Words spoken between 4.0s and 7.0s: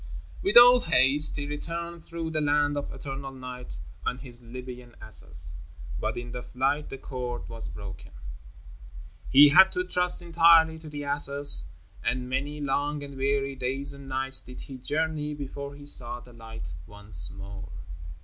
on his Libyan asses. But in the flight the